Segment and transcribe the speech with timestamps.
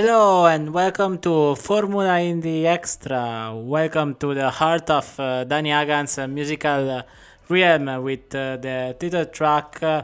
[0.00, 3.52] Hello and welcome to Formula Indie Extra.
[3.54, 7.02] Welcome to the heart of uh, Dani Hagan's uh, musical uh,
[7.50, 10.02] realm with uh, the title track uh,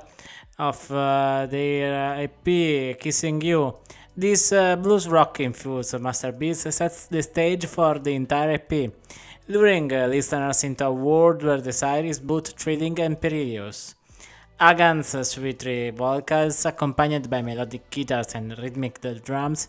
[0.58, 3.76] of uh, their EP Kissing You.
[4.14, 8.92] This blues rock infused masterpiece sets the stage for the entire EP,
[9.48, 13.94] luring listeners into a world where desire is both thrilling and perilous.
[14.58, 15.62] Hagan's sweet
[15.94, 19.68] vocals, accompanied by melodic guitars and rhythmic drums,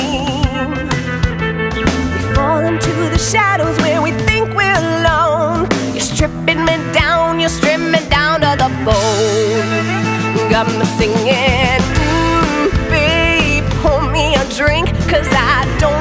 [3.31, 5.65] shadows where we think we're alone.
[5.93, 10.49] You're stripping me down, you strip me down to the bone.
[10.51, 16.00] Got me singing, mm, babe, pour me a drink, cause I don't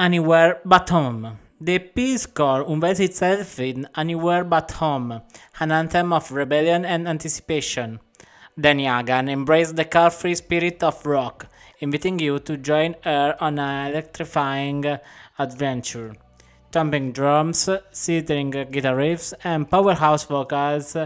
[0.00, 1.38] Anywhere But Home.
[1.60, 5.20] The EP score unveils itself in Anywhere But Home,
[5.60, 8.00] an anthem of rebellion and anticipation.
[8.58, 11.48] Dani Hagan embraced the car-free spirit of rock,
[11.80, 14.86] inviting you to join her on an electrifying
[15.38, 16.14] adventure.
[16.72, 20.96] Thumping drums, seething guitar riffs, and powerhouse vocals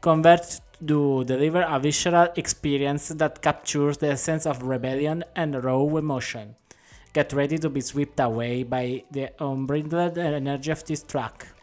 [0.00, 6.54] converge to deliver a visceral experience that captures the essence of rebellion and raw emotion.
[7.14, 11.53] Get ready to be swept away by the unbridled energy of this track.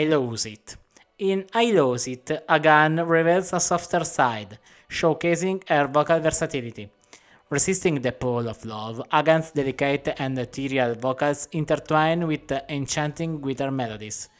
[0.00, 0.76] I Lose It.
[1.18, 4.58] In I Lose It, Agan reveals a softer side,
[4.88, 6.88] showcasing her vocal versatility.
[7.50, 14.30] Resisting the pull of love, Agan's delicate and ethereal vocals intertwine with enchanting guitar melodies.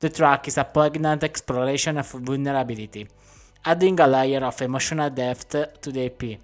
[0.00, 3.06] The track is a poignant exploration of vulnerability,
[3.64, 5.50] adding a layer of emotional depth
[5.82, 6.40] to the EP.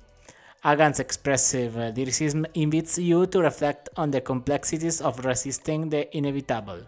[0.65, 6.83] Agan's expressive lyricism invites you to reflect on the complexities of resisting the inevitable.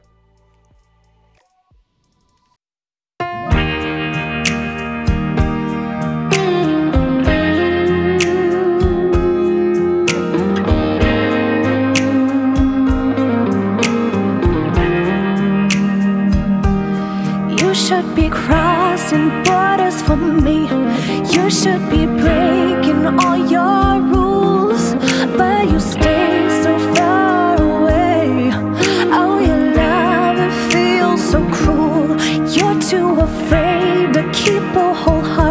[21.53, 24.95] Should be breaking all your rules,
[25.37, 28.51] but you stay so far away.
[29.13, 32.09] Oh, your love, it feels so cruel.
[32.57, 35.42] You're too afraid to keep a whole heart.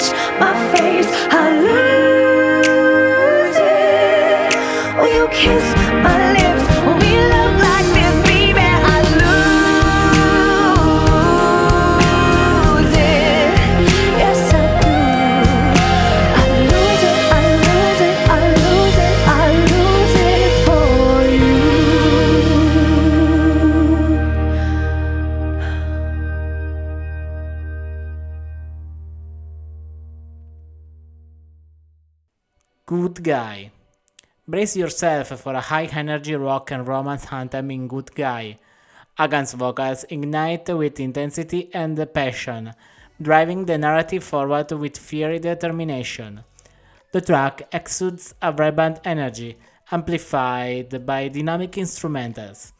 [0.00, 5.14] touch my face, I lose it.
[5.14, 5.79] You kiss
[33.30, 33.70] Guy.
[34.48, 38.58] Brace yourself for a high energy rock and romance anthem in Good Guy.
[39.20, 42.72] Agan's vocals ignite with intensity and passion,
[43.22, 46.42] driving the narrative forward with fiery determination.
[47.12, 49.58] The track exudes a vibrant energy,
[49.92, 52.72] amplified by dynamic instrumentals.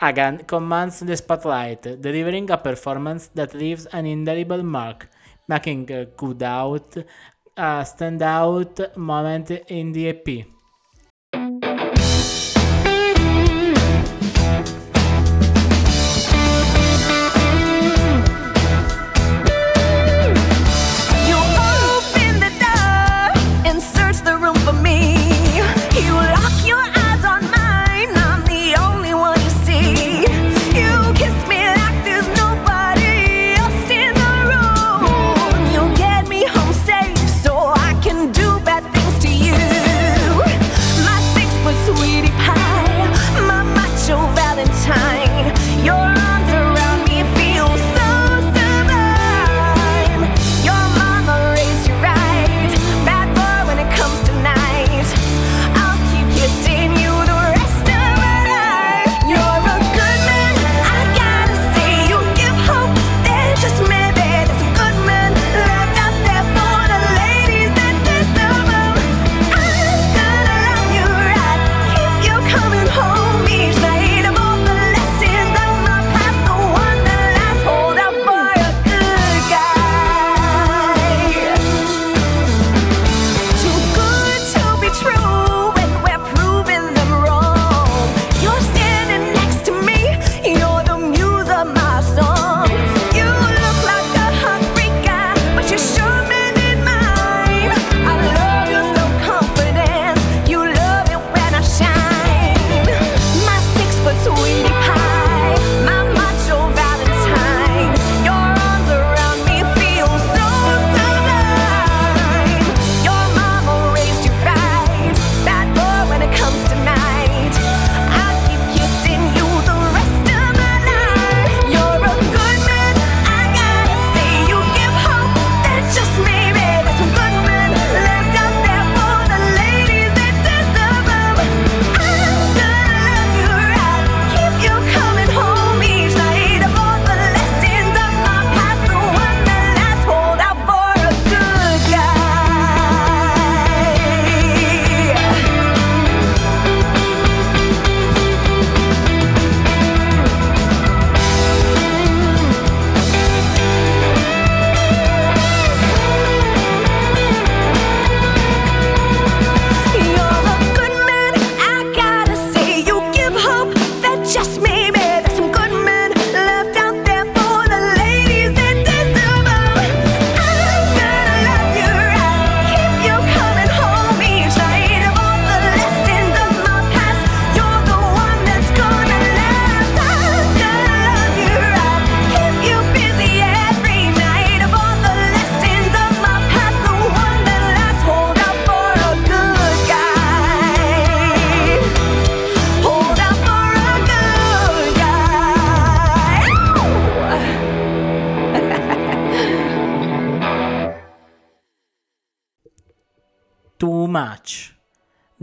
[0.00, 5.10] Agan commands the spotlight, delivering a performance that leaves an indelible mark,
[5.48, 5.84] making
[6.16, 6.96] Good Out
[7.56, 10.46] a standout moment in the EP.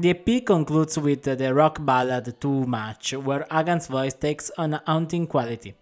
[0.02, 4.84] The EP concludes with the rock ballad Too Much, where Agan's voice takes on a
[4.88, 5.76] haunting quality.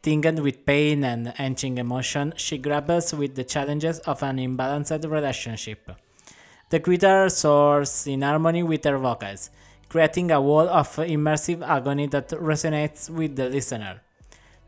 [0.00, 5.90] Tinged with pain and etching emotion, she grapples with the challenges of an imbalanced relationship.
[6.70, 9.50] The guitar soars in harmony with her vocals,
[9.90, 14.00] creating a wall of immersive agony that resonates with the listener.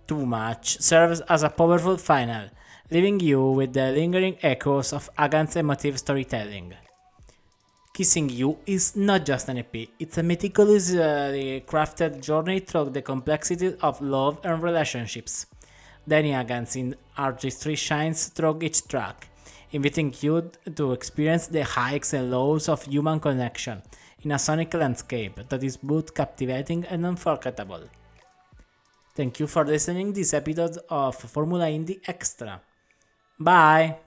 [0.07, 2.51] Too Much serves as a powerful final,
[2.91, 6.75] leaving you with the lingering echoes of Agan's emotive storytelling.
[8.01, 13.03] Kissing You is not just an EP, it's a meticulously uh, crafted journey through the
[13.03, 15.45] complexity of love and relationships.
[16.09, 19.29] Dani Agan's in artistry shines through each track,
[19.73, 23.83] inviting you to experience the highs and lows of human connection,
[24.23, 27.83] in a sonic landscape that is both captivating and unforgettable.
[29.15, 32.63] Thank you for listening to this episode of Formula Indie Extra.
[33.39, 33.99] Bye!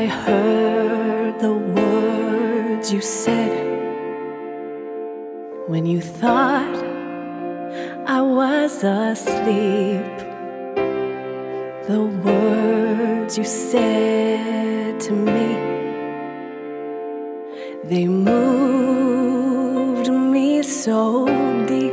[0.00, 3.50] I heard the words you said
[5.66, 6.76] when you thought
[8.06, 10.16] I was asleep.
[11.90, 15.48] The words you said to me,
[17.82, 21.26] they moved me so
[21.66, 21.92] deep.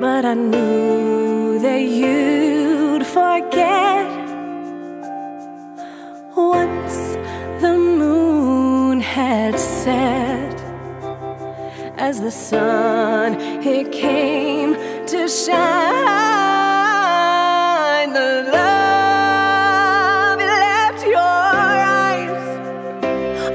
[0.00, 4.13] But I knew that you'd forget
[9.84, 10.58] set
[11.98, 14.72] as the sun it came
[15.06, 15.60] to shine.
[18.18, 21.42] The love it left your
[22.08, 22.44] eyes.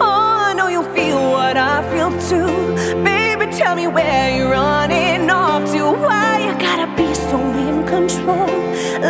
[0.05, 2.53] Oh i know you feel what i feel too.
[3.03, 5.81] Baby tell me where you're running off to.
[6.05, 7.37] Why you gotta be so
[7.67, 8.51] in control?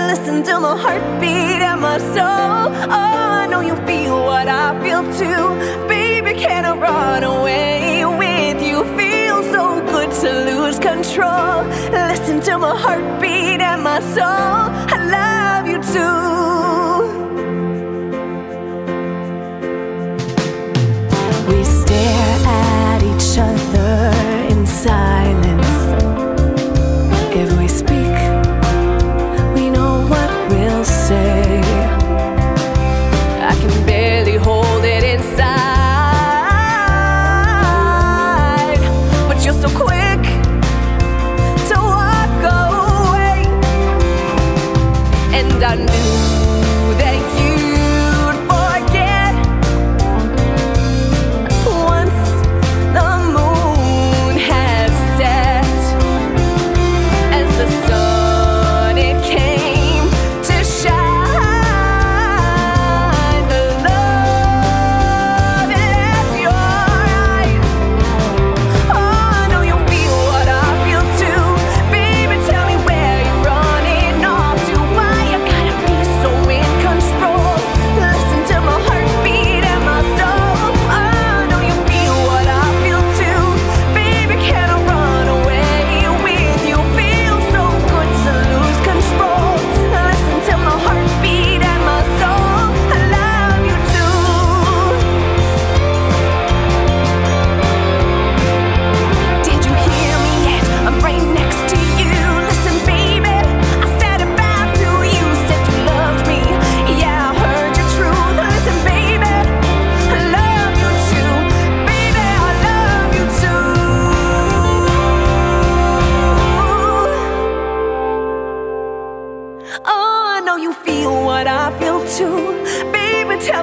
[0.10, 2.64] Listen to my heartbeat and my soul.
[2.98, 5.44] Oh i know you feel what i feel too.
[5.90, 6.09] Baby
[11.20, 11.64] control.
[11.92, 14.70] Listen to my heartbeat and my soul.
[14.94, 16.20] I love you too.
[21.50, 24.12] We stare at each other
[24.54, 24.66] in
[45.40, 46.39] And I knew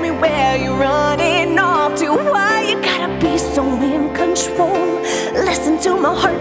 [0.07, 2.09] me where you're running off to.
[2.11, 5.03] Why you gotta be so in control?
[5.33, 6.36] Listen to my heartbeat